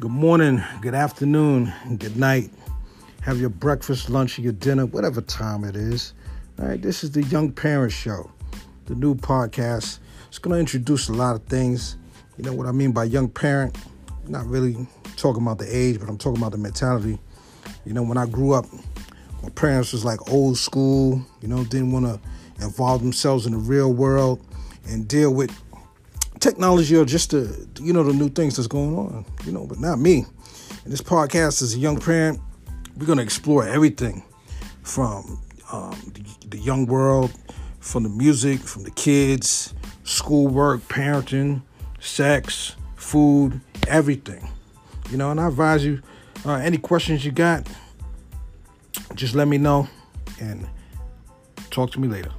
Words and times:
Good 0.00 0.10
morning, 0.10 0.60
good 0.80 0.96
afternoon, 0.96 1.72
good 1.98 2.16
night. 2.16 2.50
Have 3.20 3.38
your 3.40 3.48
breakfast, 3.48 4.10
lunch, 4.10 4.36
or 4.36 4.42
your 4.42 4.52
dinner, 4.52 4.86
whatever 4.86 5.20
time 5.20 5.62
it 5.62 5.76
is. 5.76 6.14
All 6.58 6.66
right, 6.66 6.82
this 6.82 7.04
is 7.04 7.12
the 7.12 7.22
Young 7.22 7.52
Parent 7.52 7.92
Show, 7.92 8.28
the 8.86 8.96
new 8.96 9.14
podcast. 9.14 10.00
It's 10.26 10.38
going 10.38 10.52
to 10.52 10.58
introduce 10.58 11.08
a 11.08 11.12
lot 11.12 11.36
of 11.36 11.44
things. 11.44 11.96
You 12.36 12.42
know 12.42 12.52
what 12.52 12.66
I 12.66 12.72
mean 12.72 12.90
by 12.90 13.04
young 13.04 13.28
parent? 13.28 13.78
Not 14.26 14.44
really 14.46 14.84
talking 15.14 15.42
about 15.42 15.58
the 15.58 15.74
age, 15.74 16.00
but 16.00 16.08
I'm 16.08 16.18
talking 16.18 16.42
about 16.42 16.50
the 16.50 16.58
mentality. 16.58 17.20
You 17.84 17.92
know, 17.92 18.02
when 18.02 18.18
I 18.18 18.26
grew 18.26 18.52
up, 18.52 18.66
my 19.44 19.50
parents 19.50 19.92
was 19.92 20.04
like 20.04 20.28
old 20.32 20.58
school, 20.58 21.24
you 21.40 21.46
know, 21.46 21.62
didn't 21.62 21.92
want 21.92 22.06
to 22.06 22.20
involve 22.64 23.00
themselves 23.00 23.46
in 23.46 23.52
the 23.52 23.58
real 23.58 23.92
world 23.92 24.44
and 24.88 25.06
deal 25.06 25.32
with 25.32 25.56
technology 26.44 26.94
or 26.94 27.06
just 27.06 27.30
the 27.30 27.66
you 27.80 27.90
know 27.90 28.04
the 28.04 28.12
new 28.12 28.28
things 28.28 28.56
that's 28.56 28.68
going 28.68 28.94
on 28.94 29.24
you 29.46 29.52
know 29.52 29.66
but 29.66 29.80
not 29.80 29.98
me. 29.98 30.26
And 30.84 30.92
this 30.92 31.00
podcast 31.00 31.62
as 31.62 31.74
a 31.74 31.78
young 31.78 31.98
parent 31.98 32.38
we're 32.98 33.06
going 33.06 33.16
to 33.16 33.24
explore 33.24 33.66
everything 33.66 34.22
from 34.82 35.40
um, 35.72 35.98
the, 36.12 36.48
the, 36.50 36.58
young 36.58 36.84
world 36.84 37.32
from 37.80 38.02
the 38.02 38.10
music 38.10 38.60
from 38.60 38.82
the 38.82 38.90
kids 38.90 39.72
schoolwork 40.02 40.82
parenting 40.82 41.62
sex 41.98 42.76
food 42.94 43.58
everything. 43.88 44.46
You 45.10 45.16
know 45.16 45.30
and 45.30 45.40
i 45.40 45.48
advise 45.48 45.82
you 45.82 46.02
uh, 46.44 46.56
any 46.56 46.76
questions 46.76 47.24
you 47.24 47.32
got 47.32 47.66
just 49.14 49.34
let 49.34 49.48
me 49.48 49.56
know 49.56 49.88
and 50.40 50.68
talk 51.70 51.90
to 51.92 52.00
me 52.00 52.06
later 52.06 52.32